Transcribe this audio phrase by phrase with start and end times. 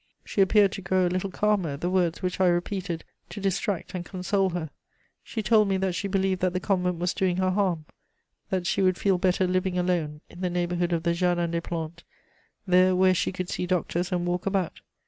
[0.25, 3.93] She appeared to grow a little calmer at the words which I repeated to distract
[3.93, 4.71] and console her.
[5.21, 7.85] She told me that she believed that the convent was doing her harm,
[8.49, 12.03] that she would feel better living alone, in the neighbourhood of the Jardin des Plantes,
[12.65, 14.81] there where she could see doctors and walk about.